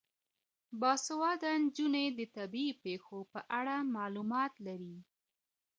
باسواده 0.79 1.51
نجونې 1.63 2.05
د 2.17 2.19
طبیعي 2.35 2.73
پیښو 2.85 3.17
په 3.31 3.39
اړه 3.59 3.75
معلومات 3.95 4.53
لري. 4.67 4.97